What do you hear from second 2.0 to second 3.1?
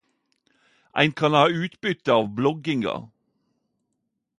av blogginga.